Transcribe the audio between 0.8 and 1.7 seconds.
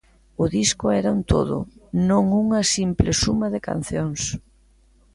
era un todo,